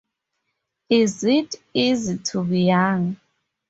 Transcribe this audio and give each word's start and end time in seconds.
Is 0.89 1.23
It 1.23 1.57
Easy 1.75 2.17
to 2.17 2.43
Be 2.43 2.61
Young? 2.61 3.17